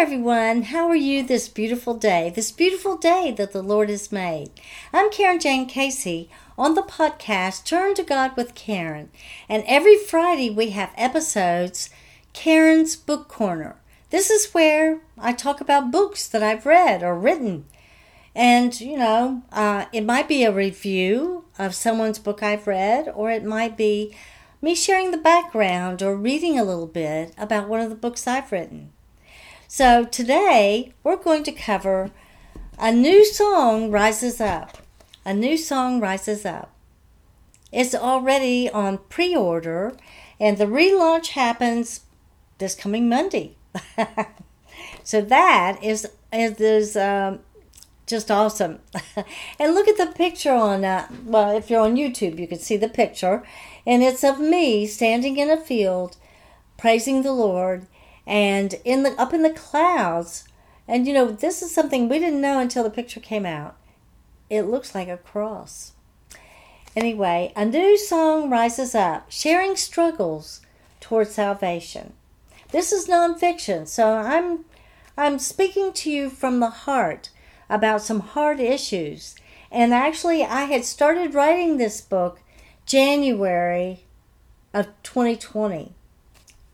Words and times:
everyone. 0.00 0.62
How 0.62 0.88
are 0.88 0.96
you 0.96 1.22
this 1.22 1.46
beautiful 1.46 1.92
day? 1.92 2.32
This 2.34 2.50
beautiful 2.50 2.96
day 2.96 3.34
that 3.36 3.52
the 3.52 3.62
Lord 3.62 3.90
has 3.90 4.10
made. 4.10 4.50
I'm 4.94 5.10
Karen 5.10 5.38
Jane 5.38 5.66
Casey 5.66 6.30
on 6.56 6.72
the 6.72 6.80
podcast 6.80 7.66
Turn 7.66 7.92
to 7.96 8.02
God 8.02 8.34
with 8.34 8.54
Karen. 8.54 9.10
And 9.46 9.62
every 9.66 9.98
Friday 9.98 10.48
we 10.48 10.70
have 10.70 10.94
episodes, 10.96 11.90
Karen's 12.32 12.96
Book 12.96 13.28
Corner. 13.28 13.76
This 14.08 14.30
is 14.30 14.54
where 14.54 15.00
I 15.18 15.34
talk 15.34 15.60
about 15.60 15.92
books 15.92 16.26
that 16.28 16.42
I've 16.42 16.64
read 16.64 17.02
or 17.02 17.14
written. 17.14 17.66
And, 18.34 18.80
you 18.80 18.96
know, 18.96 19.42
uh, 19.52 19.84
it 19.92 20.06
might 20.06 20.28
be 20.28 20.44
a 20.44 20.50
review 20.50 21.44
of 21.58 21.74
someone's 21.74 22.18
book 22.18 22.42
I've 22.42 22.66
read, 22.66 23.12
or 23.14 23.30
it 23.30 23.44
might 23.44 23.76
be 23.76 24.16
me 24.62 24.74
sharing 24.74 25.10
the 25.10 25.18
background 25.18 26.02
or 26.02 26.16
reading 26.16 26.58
a 26.58 26.64
little 26.64 26.86
bit 26.86 27.34
about 27.36 27.68
one 27.68 27.80
of 27.80 27.90
the 27.90 27.94
books 27.96 28.26
I've 28.26 28.50
written. 28.50 28.92
So 29.72 30.04
today 30.04 30.92
we're 31.04 31.14
going 31.14 31.44
to 31.44 31.52
cover 31.52 32.10
A 32.76 32.90
New 32.90 33.24
Song 33.24 33.92
Rises 33.92 34.40
Up. 34.40 34.78
A 35.24 35.32
New 35.32 35.56
Song 35.56 36.00
Rises 36.00 36.44
Up. 36.44 36.74
It's 37.70 37.94
already 37.94 38.68
on 38.68 38.98
pre 38.98 39.36
order, 39.36 39.96
and 40.40 40.58
the 40.58 40.64
relaunch 40.64 41.28
happens 41.28 42.00
this 42.58 42.74
coming 42.74 43.08
Monday. 43.08 43.54
so 45.04 45.20
that 45.20 45.78
is, 45.84 46.08
is 46.32 46.96
um, 46.96 47.38
just 48.08 48.28
awesome. 48.28 48.80
and 49.60 49.72
look 49.72 49.86
at 49.86 49.96
the 49.96 50.12
picture 50.16 50.52
on, 50.52 50.84
uh, 50.84 51.06
well, 51.24 51.56
if 51.56 51.70
you're 51.70 51.82
on 51.82 51.94
YouTube, 51.94 52.40
you 52.40 52.48
can 52.48 52.58
see 52.58 52.76
the 52.76 52.88
picture. 52.88 53.44
And 53.86 54.02
it's 54.02 54.24
of 54.24 54.40
me 54.40 54.88
standing 54.88 55.36
in 55.36 55.48
a 55.48 55.56
field 55.56 56.16
praising 56.76 57.22
the 57.22 57.32
Lord 57.32 57.86
and 58.26 58.74
in 58.84 59.02
the 59.02 59.10
up 59.20 59.32
in 59.32 59.42
the 59.42 59.50
clouds. 59.50 60.44
And 60.86 61.06
you 61.06 61.12
know, 61.12 61.30
this 61.30 61.62
is 61.62 61.72
something 61.72 62.08
we 62.08 62.18
didn't 62.18 62.40
know 62.40 62.58
until 62.58 62.82
the 62.82 62.90
picture 62.90 63.20
came 63.20 63.46
out. 63.46 63.76
It 64.48 64.62
looks 64.62 64.94
like 64.94 65.08
a 65.08 65.16
cross. 65.16 65.92
Anyway, 66.96 67.52
a 67.54 67.64
new 67.64 67.96
song 67.96 68.50
rises 68.50 68.94
up, 68.96 69.30
sharing 69.30 69.76
struggles 69.76 70.60
toward 70.98 71.28
salvation. 71.28 72.14
This 72.72 72.92
is 72.92 73.06
nonfiction, 73.06 73.86
so 73.86 74.14
I'm 74.16 74.64
I'm 75.16 75.38
speaking 75.38 75.92
to 75.92 76.10
you 76.10 76.30
from 76.30 76.60
the 76.60 76.70
heart 76.70 77.30
about 77.68 78.02
some 78.02 78.20
hard 78.20 78.58
issues. 78.58 79.34
And 79.70 79.94
actually, 79.94 80.42
I 80.44 80.64
had 80.64 80.84
started 80.84 81.34
writing 81.34 81.76
this 81.76 82.00
book 82.00 82.40
January 82.86 84.04
of 84.74 84.86
2020 85.04 85.94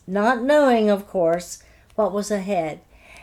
not 0.06 0.42
knowing, 0.42 0.90
of 0.90 1.06
course, 1.06 1.62
what 1.94 2.12
was 2.12 2.30
ahead. 2.30 2.80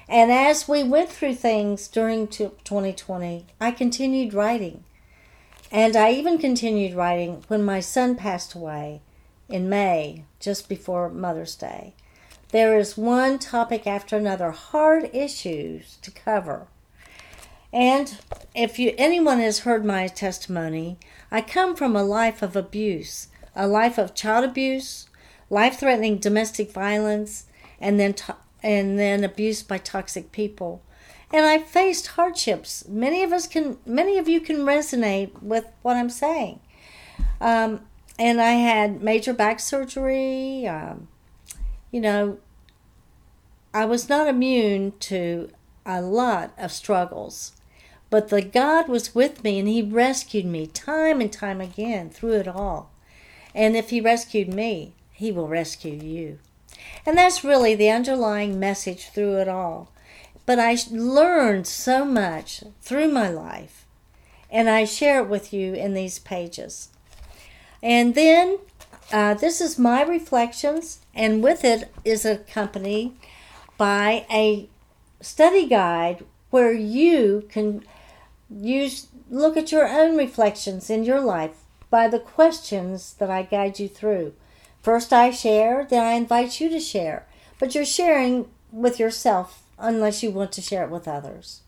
And 0.07 0.31
as 0.31 0.67
we 0.67 0.83
went 0.83 1.09
through 1.09 1.35
things 1.35 1.87
during 1.87 2.27
2020, 2.27 3.45
I 3.61 3.71
continued 3.71 4.33
writing. 4.33 4.83
And 5.71 5.95
I 5.95 6.11
even 6.11 6.37
continued 6.37 6.93
writing 6.93 7.43
when 7.47 7.63
my 7.63 7.79
son 7.79 8.15
passed 8.15 8.53
away 8.53 9.01
in 9.49 9.69
May, 9.69 10.25
just 10.39 10.69
before 10.69 11.09
Mother's 11.09 11.55
Day. 11.55 11.93
There 12.51 12.77
is 12.77 12.97
one 12.97 13.39
topic 13.39 13.87
after 13.87 14.15
another, 14.15 14.51
hard 14.51 15.09
issues 15.13 15.97
to 16.03 16.11
cover. 16.11 16.67
And 17.71 18.19
if 18.53 18.77
you 18.77 18.93
anyone 18.97 19.39
has 19.39 19.59
heard 19.59 19.83
my 19.83 20.07
testimony, 20.07 20.99
I 21.31 21.41
come 21.41 21.75
from 21.75 21.95
a 21.95 22.03
life 22.03 22.43
of 22.43 22.55
abuse, 22.55 23.29
a 23.55 23.67
life 23.67 23.97
of 23.97 24.13
child 24.13 24.45
abuse, 24.45 25.07
life-threatening 25.53 26.17
domestic 26.17 26.71
violence, 26.71 27.45
and 27.79 27.99
then 27.99 28.13
to- 28.13 28.35
and 28.61 28.97
then 28.97 29.23
abuse 29.23 29.61
by 29.61 29.77
toxic 29.77 30.31
people. 30.31 30.81
And 31.31 31.45
I 31.45 31.59
faced 31.59 32.07
hardships. 32.07 32.87
Many 32.87 33.23
of 33.23 33.33
us 33.33 33.47
can, 33.47 33.77
many 33.85 34.17
of 34.17 34.29
you 34.29 34.39
can 34.39 34.57
resonate 34.57 35.41
with 35.41 35.65
what 35.81 35.97
I'm 35.97 36.09
saying. 36.09 36.59
Um, 37.41 37.81
and 38.17 38.39
I 38.39 38.51
had 38.51 39.01
major 39.01 39.33
back 39.33 39.59
surgery. 39.59 40.67
Um, 40.67 41.07
you 41.91 41.99
know, 41.99 42.37
I 43.73 43.85
was 43.85 44.07
not 44.07 44.27
immune 44.27 44.93
to 45.01 45.49
a 45.85 46.01
lot 46.01 46.53
of 46.57 46.71
struggles, 46.71 47.53
but 48.09 48.29
the 48.29 48.41
God 48.41 48.87
was 48.87 49.15
with 49.15 49.43
me 49.43 49.59
and 49.59 49.67
He 49.67 49.81
rescued 49.81 50.45
me 50.45 50.67
time 50.67 51.19
and 51.19 51.33
time 51.33 51.59
again 51.59 52.09
through 52.09 52.33
it 52.33 52.47
all. 52.47 52.91
And 53.55 53.75
if 53.75 53.89
He 53.89 53.99
rescued 53.99 54.53
me, 54.53 54.93
he 55.23 55.31
will 55.31 55.47
rescue 55.47 55.93
you. 55.93 56.37
And 57.05 57.17
that's 57.17 57.45
really 57.45 57.75
the 57.75 57.89
underlying 57.89 58.59
message 58.59 59.07
through 59.07 59.37
it 59.37 59.47
all. 59.47 59.89
But 60.45 60.59
I 60.59 60.75
learned 60.91 61.65
so 61.65 62.03
much 62.03 62.61
through 62.81 63.07
my 63.07 63.29
life, 63.29 63.85
and 64.51 64.69
I 64.69 64.83
share 64.83 65.19
it 65.19 65.29
with 65.29 65.53
you 65.53 65.73
in 65.73 65.93
these 65.93 66.19
pages. 66.19 66.89
And 67.81 68.15
then 68.15 68.59
uh, 69.13 69.35
this 69.35 69.61
is 69.61 69.79
my 69.79 70.01
reflections, 70.03 70.99
and 71.15 71.41
with 71.41 71.63
it 71.63 71.89
is 72.03 72.25
accompanied 72.25 73.13
by 73.77 74.25
a 74.29 74.67
study 75.21 75.67
guide 75.67 76.25
where 76.49 76.73
you 76.73 77.47
can 77.49 77.85
use 78.49 79.07
look 79.29 79.55
at 79.55 79.71
your 79.71 79.87
own 79.87 80.17
reflections 80.17 80.89
in 80.89 81.05
your 81.05 81.21
life 81.21 81.63
by 81.89 82.09
the 82.09 82.19
questions 82.19 83.13
that 83.13 83.29
I 83.29 83.43
guide 83.43 83.79
you 83.79 83.87
through. 83.87 84.33
First 84.83 85.13
I 85.13 85.31
share, 85.31 85.87
then 85.89 86.03
I 86.03 86.11
invite 86.11 86.59
you 86.59 86.67
to 86.67 86.79
share. 86.81 87.25
But 87.57 87.73
you're 87.73 87.85
sharing 87.85 88.49
with 88.69 88.99
yourself 88.99 89.63
unless 89.79 90.21
you 90.21 90.29
want 90.29 90.51
to 90.51 90.61
share 90.61 90.83
it 90.83 90.89
with 90.89 91.07
others. 91.07 91.61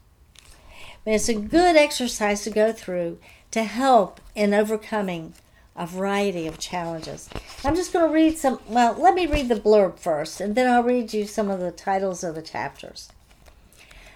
But 1.05 1.13
it's 1.13 1.29
a 1.29 1.33
good 1.33 1.77
exercise 1.77 2.43
to 2.43 2.49
go 2.49 2.73
through 2.73 3.19
to 3.51 3.63
help 3.63 4.19
in 4.35 4.53
overcoming 4.53 5.33
a 5.77 5.87
variety 5.87 6.45
of 6.45 6.59
challenges. 6.59 7.29
I'm 7.63 7.75
just 7.75 7.93
going 7.93 8.05
to 8.05 8.13
read 8.13 8.37
some, 8.37 8.59
well, 8.67 8.93
let 8.99 9.15
me 9.15 9.27
read 9.27 9.47
the 9.47 9.55
blurb 9.55 9.97
first, 9.97 10.41
and 10.41 10.53
then 10.53 10.69
I'll 10.69 10.83
read 10.83 11.13
you 11.13 11.25
some 11.25 11.49
of 11.49 11.61
the 11.61 11.71
titles 11.71 12.21
of 12.21 12.35
the 12.35 12.41
chapters. 12.41 13.09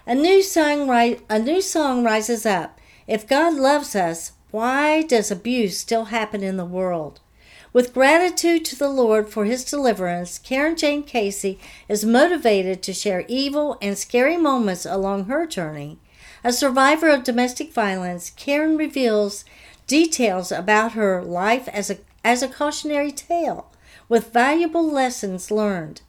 A 0.05 0.13
new 0.13 0.43
song, 0.43 0.89
a 1.29 1.39
new 1.39 1.61
song 1.61 2.03
rises 2.03 2.45
up. 2.45 2.77
If 3.07 3.27
God 3.27 3.53
loves 3.53 3.95
us, 3.95 4.33
why 4.51 5.03
does 5.03 5.31
abuse 5.31 5.77
still 5.77 6.05
happen 6.05 6.43
in 6.43 6.57
the 6.57 6.65
world? 6.65 7.21
With 7.71 7.93
gratitude 7.93 8.65
to 8.65 8.75
the 8.75 8.89
Lord 8.89 9.29
for 9.29 9.45
his 9.45 9.63
deliverance, 9.63 10.39
Karen 10.39 10.75
Jane 10.75 11.03
Casey 11.03 11.59
is 11.87 12.03
motivated 12.03 12.81
to 12.81 12.93
share 12.93 13.25
evil 13.27 13.77
and 13.79 13.95
scary 13.95 14.37
moments 14.37 14.87
along 14.87 15.25
her 15.25 15.45
journey. 15.45 15.99
A 16.43 16.51
survivor 16.51 17.09
of 17.09 17.23
domestic 17.23 17.71
violence, 17.71 18.31
Karen 18.31 18.75
reveals 18.75 19.45
details 19.85 20.51
about 20.51 20.93
her 20.93 21.21
life 21.21 21.67
as 21.67 21.91
a, 21.91 21.97
as 22.23 22.41
a 22.41 22.47
cautionary 22.47 23.11
tale 23.11 23.71
with 24.07 24.33
valuable 24.33 24.89
lessons 24.89 25.51
learned. 25.51 26.01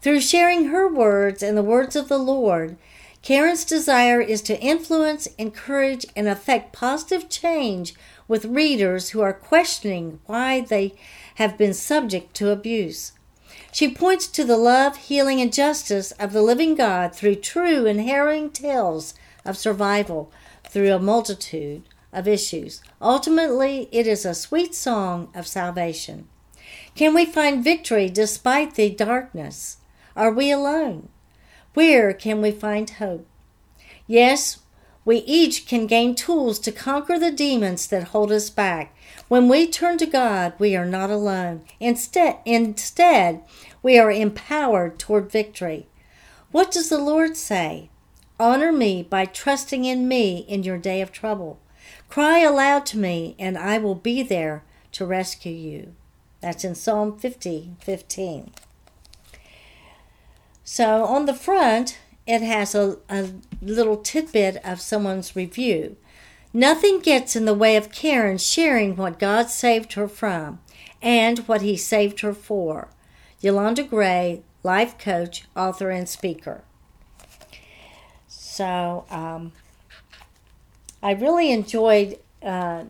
Through 0.00 0.20
sharing 0.20 0.66
her 0.66 0.88
words 0.88 1.42
and 1.42 1.56
the 1.56 1.62
words 1.62 1.96
of 1.96 2.08
the 2.08 2.18
Lord, 2.18 2.78
Karen's 3.24 3.64
desire 3.64 4.20
is 4.20 4.42
to 4.42 4.60
influence, 4.60 5.24
encourage, 5.38 6.04
and 6.14 6.28
affect 6.28 6.74
positive 6.74 7.30
change 7.30 7.94
with 8.28 8.44
readers 8.44 9.10
who 9.10 9.22
are 9.22 9.32
questioning 9.32 10.20
why 10.26 10.60
they 10.60 10.94
have 11.36 11.56
been 11.56 11.72
subject 11.72 12.34
to 12.34 12.50
abuse. 12.50 13.12
She 13.72 13.94
points 13.94 14.26
to 14.26 14.44
the 14.44 14.58
love, 14.58 14.98
healing, 14.98 15.40
and 15.40 15.50
justice 15.50 16.12
of 16.12 16.34
the 16.34 16.42
living 16.42 16.74
God 16.74 17.14
through 17.14 17.36
true 17.36 17.86
and 17.86 17.98
harrowing 17.98 18.50
tales 18.50 19.14
of 19.42 19.56
survival 19.56 20.30
through 20.62 20.92
a 20.92 20.98
multitude 20.98 21.84
of 22.12 22.28
issues. 22.28 22.82
Ultimately, 23.00 23.88
it 23.90 24.06
is 24.06 24.26
a 24.26 24.34
sweet 24.34 24.74
song 24.74 25.30
of 25.34 25.46
salvation. 25.46 26.28
Can 26.94 27.14
we 27.14 27.24
find 27.24 27.64
victory 27.64 28.10
despite 28.10 28.74
the 28.74 28.90
darkness? 28.90 29.78
Are 30.14 30.30
we 30.30 30.50
alone? 30.50 31.08
Where 31.74 32.12
can 32.12 32.40
we 32.40 32.52
find 32.52 32.88
hope? 32.88 33.26
Yes, 34.06 34.60
we 35.04 35.18
each 35.18 35.66
can 35.66 35.86
gain 35.86 36.14
tools 36.14 36.58
to 36.60 36.72
conquer 36.72 37.18
the 37.18 37.30
demons 37.30 37.86
that 37.88 38.08
hold 38.08 38.32
us 38.32 38.48
back. 38.48 38.96
When 39.28 39.48
we 39.48 39.66
turn 39.66 39.98
to 39.98 40.06
God, 40.06 40.54
we 40.58 40.76
are 40.76 40.86
not 40.86 41.10
alone. 41.10 41.62
Instead, 41.80 42.38
instead, 42.44 43.42
we 43.82 43.98
are 43.98 44.10
empowered 44.10 44.98
toward 44.98 45.30
victory. 45.30 45.88
What 46.52 46.70
does 46.70 46.88
the 46.88 46.98
Lord 46.98 47.36
say? 47.36 47.90
Honor 48.38 48.72
me 48.72 49.02
by 49.02 49.26
trusting 49.26 49.84
in 49.84 50.08
me 50.08 50.38
in 50.48 50.62
your 50.62 50.78
day 50.78 51.00
of 51.00 51.12
trouble. 51.12 51.60
Cry 52.08 52.38
aloud 52.38 52.86
to 52.86 52.98
me, 52.98 53.34
and 53.38 53.58
I 53.58 53.78
will 53.78 53.94
be 53.94 54.22
there 54.22 54.64
to 54.92 55.04
rescue 55.04 55.52
you. 55.52 55.94
That's 56.40 56.64
in 56.64 56.74
Psalm 56.74 57.18
50 57.18 57.76
15. 57.80 58.52
So 60.64 61.04
on 61.04 61.26
the 61.26 61.34
front, 61.34 61.98
it 62.26 62.40
has 62.40 62.74
a, 62.74 62.96
a 63.10 63.30
little 63.60 63.98
tidbit 63.98 64.56
of 64.64 64.80
someone's 64.80 65.36
review. 65.36 65.96
Nothing 66.54 67.00
gets 67.00 67.36
in 67.36 67.44
the 67.44 67.54
way 67.54 67.76
of 67.76 67.92
Karen 67.92 68.38
sharing 68.38 68.96
what 68.96 69.18
God 69.18 69.50
saved 69.50 69.92
her 69.92 70.08
from 70.08 70.60
and 71.02 71.40
what 71.40 71.60
He 71.60 71.76
saved 71.76 72.20
her 72.20 72.32
for. 72.32 72.88
Yolanda 73.40 73.82
Gray, 73.82 74.42
life 74.62 74.96
coach, 74.96 75.44
author, 75.54 75.90
and 75.90 76.08
speaker. 76.08 76.64
So 78.26 79.04
um, 79.10 79.52
I 81.02 81.12
really 81.12 81.50
enjoyed 81.50 82.18
uh, 82.42 82.84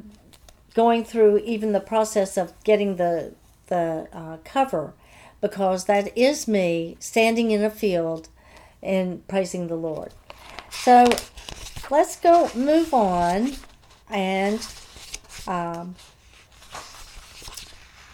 going 0.74 1.04
through 1.04 1.38
even 1.38 1.72
the 1.72 1.80
process 1.80 2.36
of 2.36 2.52
getting 2.62 2.96
the 2.96 3.34
the 3.66 4.08
uh, 4.12 4.36
cover 4.44 4.92
because 5.44 5.84
that 5.84 6.16
is 6.16 6.48
me 6.48 6.96
standing 7.00 7.50
in 7.50 7.62
a 7.62 7.68
field 7.68 8.30
and 8.82 9.28
praising 9.28 9.66
the 9.66 9.74
Lord. 9.74 10.10
So 10.70 11.04
let's 11.90 12.16
go 12.16 12.50
move 12.54 12.94
on 12.94 13.52
and 14.08 14.66
um, 15.46 15.96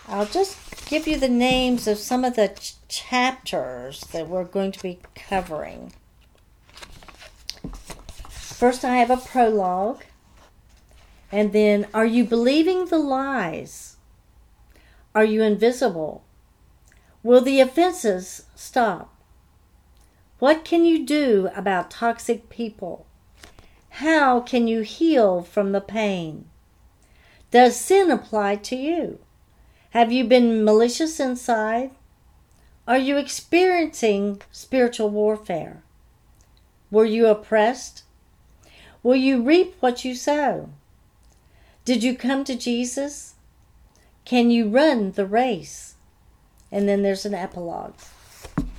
I'll 0.08 0.26
just 0.26 0.58
give 0.86 1.06
you 1.06 1.20
the 1.20 1.28
names 1.28 1.86
of 1.86 1.98
some 1.98 2.24
of 2.24 2.34
the 2.34 2.48
ch- 2.48 2.74
chapters 2.88 4.00
that 4.12 4.26
we're 4.28 4.42
going 4.42 4.72
to 4.72 4.82
be 4.82 4.98
covering. 5.14 5.92
First, 8.28 8.84
I 8.84 8.96
have 8.96 9.10
a 9.12 9.18
prologue. 9.18 10.02
And 11.30 11.52
then, 11.52 11.86
are 11.94 12.04
you 12.04 12.24
believing 12.24 12.86
the 12.86 12.98
lies? 12.98 13.98
Are 15.14 15.24
you 15.24 15.42
invisible? 15.44 16.24
Will 17.22 17.42
the 17.42 17.60
offenses 17.60 18.46
stop? 18.54 19.14
What 20.38 20.64
can 20.64 20.86
you 20.86 21.04
do 21.04 21.50
about 21.54 21.90
toxic 21.90 22.48
people? 22.48 23.06
How 23.90 24.40
can 24.40 24.66
you 24.66 24.80
heal 24.80 25.42
from 25.42 25.72
the 25.72 25.82
pain? 25.82 26.46
Does 27.50 27.76
sin 27.76 28.10
apply 28.10 28.56
to 28.56 28.76
you? 28.76 29.18
Have 29.90 30.10
you 30.10 30.24
been 30.24 30.64
malicious 30.64 31.20
inside? 31.20 31.90
Are 32.88 32.96
you 32.96 33.18
experiencing 33.18 34.40
spiritual 34.50 35.10
warfare? 35.10 35.82
Were 36.90 37.04
you 37.04 37.26
oppressed? 37.26 38.04
Will 39.02 39.16
you 39.16 39.42
reap 39.42 39.74
what 39.80 40.06
you 40.06 40.14
sow? 40.14 40.70
Did 41.84 42.02
you 42.02 42.16
come 42.16 42.44
to 42.44 42.56
Jesus? 42.56 43.34
Can 44.24 44.50
you 44.50 44.68
run 44.68 45.12
the 45.12 45.26
race? 45.26 45.89
And 46.72 46.88
then 46.88 47.02
there's 47.02 47.26
an 47.26 47.34
epilogue. 47.34 47.94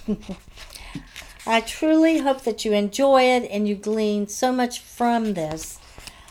I 1.46 1.62
truly 1.62 2.20
hope 2.20 2.42
that 2.44 2.64
you 2.64 2.74
enjoy 2.74 3.24
it 3.24 3.50
and 3.50 3.68
you 3.68 3.76
glean 3.76 4.28
so 4.28 4.52
much 4.52 4.80
from 4.80 5.34
this. 5.34 5.80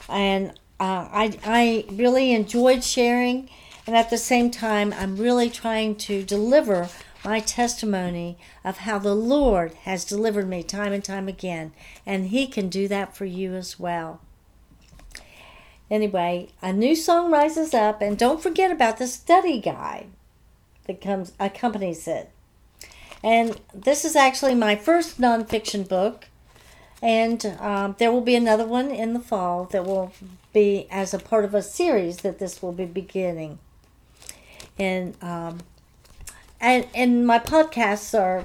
And 0.09 0.51
uh, 0.81 1.09
I, 1.11 1.39
I 1.45 1.85
really 1.93 2.33
enjoyed 2.33 2.83
sharing, 2.83 3.51
and 3.87 3.95
at 3.95 4.09
the 4.09 4.17
same 4.17 4.51
time, 4.51 4.95
I'm 4.97 5.17
really 5.17 5.51
trying 5.51 5.97
to 5.97 6.23
deliver 6.23 6.89
my 7.23 7.41
testimony 7.41 8.39
of 8.65 8.79
how 8.79 8.99
the 8.99 9.15
Lord 9.15 9.75
has 9.83 10.07
delivered 10.07 10.49
me 10.49 10.63
time 10.63 10.95
and 10.95 11.05
time 11.05 11.29
again, 11.29 11.73
and 12.07 12.29
He 12.29 12.47
can 12.47 12.71
do 12.71 12.89
that 12.89 13.15
for 13.15 13.27
you 13.27 13.55
as 13.55 13.79
well. 13.79 14.21
Anyway, 15.91 16.49
a 16.63 16.73
new 16.73 16.97
song 16.97 17.31
rises 17.31 17.75
up, 17.75 18.01
and 18.01 18.17
don't 18.17 18.43
forget 18.43 18.71
about 18.71 18.97
the 18.97 19.07
study 19.07 19.61
guide 19.61 20.07
that 20.91 21.01
comes 21.01 21.33
accompanies 21.39 22.09
it. 22.09 22.31
And 23.23 23.61
this 23.73 24.05
is 24.05 24.17
actually 24.17 24.55
my 24.55 24.75
first 24.75 25.21
nonfiction 25.21 25.89
book, 25.89 26.27
and 27.01 27.45
um, 27.61 27.95
there 27.99 28.11
will 28.11 28.23
be 28.23 28.35
another 28.35 28.67
one 28.67 28.91
in 28.91 29.13
the 29.13 29.21
fall 29.21 29.65
that 29.67 29.85
will 29.85 30.13
be 30.53 30.87
as 30.91 31.15
a 31.15 31.19
part 31.19 31.45
of 31.45 31.55
a 31.55 31.63
series 31.63 32.19
that 32.19 32.39
this 32.39 32.61
will 32.61 32.73
be 32.73 32.87
beginning. 32.87 33.59
And 34.79 35.17
um, 35.23 35.61
and 36.61 36.87
and 36.95 37.27
my 37.27 37.39
podcasts 37.39 38.19
are 38.19 38.45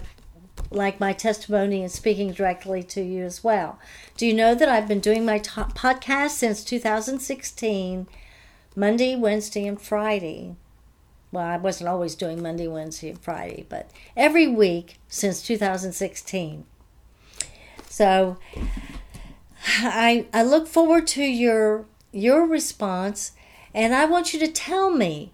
like 0.71 0.99
my 0.99 1.13
testimony 1.13 1.81
and 1.81 1.91
speaking 1.91 2.31
directly 2.31 2.83
to 2.83 3.01
you 3.01 3.23
as 3.23 3.43
well. 3.43 3.79
Do 4.17 4.27
you 4.27 4.33
know 4.33 4.53
that 4.55 4.69
I've 4.69 4.87
been 4.87 4.99
doing 4.99 5.25
my 5.25 5.39
podcast 5.39 6.31
since 6.31 6.63
2016, 6.63 8.07
Monday, 8.75 9.15
Wednesday, 9.15 9.65
and 9.65 9.81
Friday? 9.81 10.55
Well, 11.35 11.45
I 11.45 11.57
wasn't 11.57 11.89
always 11.89 12.15
doing 12.15 12.41
Monday, 12.41 12.65
Wednesday, 12.65 13.09
and 13.09 13.19
Friday, 13.19 13.65
but 13.67 13.91
every 14.15 14.47
week 14.47 14.99
since 15.09 15.41
2016. 15.41 16.65
So 17.89 18.37
I 19.79 20.27
I 20.31 20.43
look 20.43 20.65
forward 20.65 21.07
to 21.07 21.23
your 21.23 21.87
your 22.13 22.45
response 22.45 23.33
and 23.73 23.93
I 23.93 24.05
want 24.05 24.33
you 24.33 24.39
to 24.39 24.47
tell 24.47 24.89
me 24.89 25.33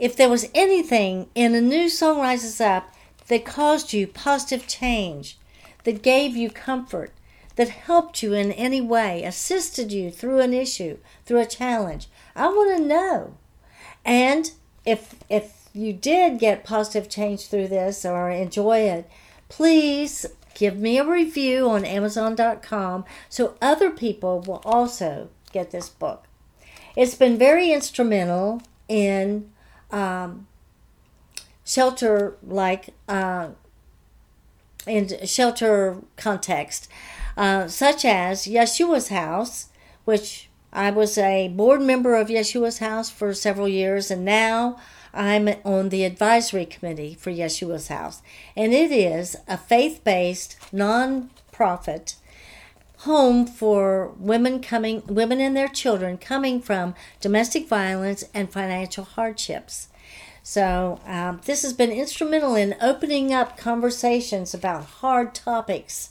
if 0.00 0.16
there 0.16 0.28
was 0.28 0.50
anything 0.52 1.28
in 1.36 1.54
a 1.54 1.60
new 1.60 1.88
song 1.88 2.18
rises 2.18 2.60
up 2.60 2.92
that 3.28 3.44
caused 3.44 3.92
you 3.92 4.08
positive 4.08 4.66
change, 4.66 5.38
that 5.84 6.02
gave 6.02 6.36
you 6.36 6.50
comfort, 6.50 7.12
that 7.54 7.68
helped 7.68 8.20
you 8.20 8.32
in 8.32 8.50
any 8.50 8.80
way, 8.80 9.22
assisted 9.22 9.92
you 9.92 10.10
through 10.10 10.40
an 10.40 10.52
issue, 10.52 10.98
through 11.24 11.38
a 11.38 11.46
challenge. 11.46 12.08
I 12.34 12.48
want 12.48 12.76
to 12.76 12.82
know. 12.82 13.36
And 14.04 14.50
if 14.86 15.14
if 15.28 15.68
you 15.74 15.92
did 15.92 16.38
get 16.38 16.64
positive 16.64 17.10
change 17.10 17.48
through 17.48 17.68
this 17.68 18.04
or 18.06 18.30
enjoy 18.30 18.78
it, 18.78 19.10
please 19.50 20.24
give 20.54 20.78
me 20.78 20.96
a 20.96 21.04
review 21.04 21.68
on 21.68 21.84
amazon.com 21.84 23.04
so 23.28 23.58
other 23.60 23.90
people 23.90 24.40
will 24.40 24.62
also 24.64 25.28
get 25.52 25.70
this 25.70 25.90
book. 25.90 26.24
It's 26.96 27.14
been 27.14 27.36
very 27.36 27.72
instrumental 27.72 28.62
in 28.88 29.50
um, 29.90 30.46
shelter 31.64 32.38
like 32.42 32.94
uh, 33.06 33.48
in 34.86 35.26
shelter 35.26 35.98
context, 36.16 36.88
uh, 37.36 37.68
such 37.68 38.04
as 38.04 38.46
Yeshua's 38.46 39.08
house, 39.08 39.68
which 40.04 40.48
I 40.76 40.90
was 40.90 41.18
a 41.18 41.48
board 41.48 41.82
member 41.82 42.14
of 42.14 42.28
Yeshua's 42.28 42.78
house 42.78 43.10
for 43.10 43.34
several 43.34 43.68
years, 43.68 44.10
and 44.10 44.24
now 44.24 44.78
I'm 45.12 45.48
on 45.64 45.88
the 45.88 46.04
advisory 46.04 46.66
committee 46.66 47.16
for 47.18 47.32
Yeshua's 47.32 47.88
house. 47.88 48.22
And 48.54 48.72
it 48.72 48.92
is 48.92 49.36
a 49.48 49.56
faith 49.56 50.04
based, 50.04 50.56
non 50.72 51.30
profit 51.50 52.14
home 52.98 53.46
for 53.46 54.14
women 54.18 54.60
coming 54.60 55.02
women 55.06 55.40
and 55.40 55.56
their 55.56 55.68
children 55.68 56.16
coming 56.16 56.60
from 56.60 56.94
domestic 57.20 57.68
violence 57.68 58.24
and 58.32 58.52
financial 58.52 59.04
hardships 59.04 59.88
so, 60.48 61.00
um, 61.04 61.40
this 61.44 61.62
has 61.62 61.72
been 61.72 61.90
instrumental 61.90 62.54
in 62.54 62.76
opening 62.80 63.34
up 63.34 63.56
conversations 63.56 64.54
about 64.54 64.84
hard 64.84 65.34
topics 65.34 66.10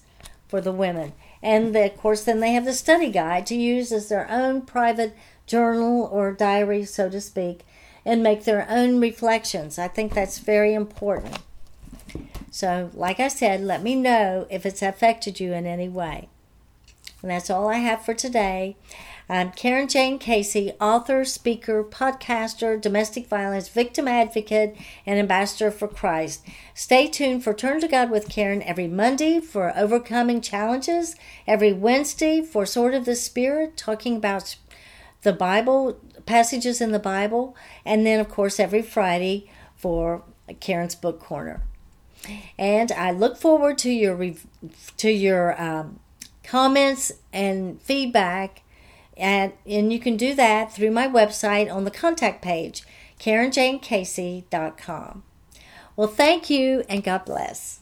for 0.50 0.60
the 0.60 0.74
women. 0.74 1.14
And 1.46 1.76
the, 1.76 1.86
of 1.86 1.98
course, 1.98 2.24
then 2.24 2.40
they 2.40 2.54
have 2.54 2.66
the 2.66 2.74
study 2.74 3.12
guide 3.12 3.46
to 3.46 3.56
use 3.56 3.92
as 3.92 4.10
their 4.10 4.28
own 4.32 4.64
private 4.64 5.16
journal 5.46 6.10
or 6.12 6.32
diary, 6.32 6.84
so 6.86 7.08
to 7.08 7.22
speak, 7.22 7.60
and 8.04 8.24
make 8.24 8.46
their 8.46 8.66
own 8.68 9.00
reflections. 9.00 9.78
I 9.78 9.88
think 9.88 10.16
that's 10.16 10.40
very 10.40 10.74
important. 10.74 11.38
So, 12.50 12.90
like 12.96 13.20
I 13.20 13.28
said, 13.28 13.62
let 13.62 13.84
me 13.84 13.94
know 13.94 14.48
if 14.50 14.66
it's 14.66 14.82
affected 14.82 15.40
you 15.40 15.54
in 15.54 15.68
any 15.68 15.88
way. 15.88 16.30
And 17.22 17.30
that's 17.30 17.52
all 17.52 17.70
I 17.70 17.78
have 17.78 18.04
for 18.04 18.16
today. 18.16 18.76
I'm 19.28 19.54
Karen 19.54 19.88
Jane 19.88 20.20
Casey, 20.20 20.74
author, 20.80 21.26
speaker, 21.26 21.84
podcaster, 21.84 22.80
domestic 22.80 23.26
violence 23.26 23.68
victim 23.68 24.08
advocate, 24.08 24.78
and 25.04 25.18
ambassador 25.18 25.72
for 25.72 25.88
Christ. 25.88 26.46
Stay 26.76 27.08
tuned 27.08 27.44
for 27.44 27.52
Turn 27.52 27.82
to 27.82 27.88
God 27.88 28.12
with 28.12 28.30
Karen 28.30 28.62
every 28.62 28.88
Monday 28.88 29.40
for 29.40 29.76
overcoming 29.76 30.42
challenges, 30.42 31.16
every 31.48 31.74
Wednesday 31.74 32.40
for 32.40 32.68
Sword 32.68 32.94
of 32.94 33.06
the 33.06 33.16
Spirit, 33.16 33.76
talking 33.76 34.16
about 34.16 34.58
the 35.24 35.34
Bible, 35.34 35.98
passages 36.28 36.80
in 36.80 36.92
the 36.92 37.00
Bible, 37.00 37.56
and 37.84 38.06
then, 38.06 38.20
of 38.20 38.30
course, 38.30 38.60
every 38.60 38.84
Friday 38.84 39.50
for 39.76 40.22
Karen's 40.60 40.94
Book 40.94 41.20
Corner. 41.20 41.64
And 42.60 42.92
I 42.92 43.10
look 43.10 43.38
forward 43.38 43.80
to 43.80 43.90
your 43.90 44.34
to 44.98 45.10
your 45.10 45.60
um, 45.60 46.00
comments 46.44 47.12
and 47.34 47.82
feedback 47.82 48.62
and, 49.18 49.54
and 49.66 49.94
you 49.94 50.00
can 50.00 50.18
do 50.18 50.34
that 50.36 50.74
through 50.74 50.92
my 50.92 51.08
website 51.08 51.74
on 51.74 51.86
the 51.86 51.92
contact 51.92 52.42
page, 52.42 52.84
KarenJaneCasey.com. 53.20 55.24
Well, 55.96 56.08
thank 56.08 56.50
you 56.50 56.84
and 56.90 57.04
God 57.04 57.26
bless. 57.26 57.82